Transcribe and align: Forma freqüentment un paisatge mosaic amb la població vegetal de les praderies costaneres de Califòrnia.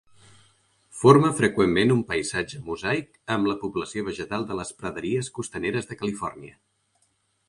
Forma 0.99 1.29
freqüentment 1.41 1.91
un 1.95 1.99
paisatge 2.13 2.61
mosaic 2.69 3.11
amb 3.35 3.49
la 3.51 3.55
població 3.65 4.05
vegetal 4.07 4.47
de 4.53 4.57
les 4.61 4.71
praderies 4.81 5.29
costaneres 5.37 5.91
de 5.91 5.99
Califòrnia. 6.01 6.57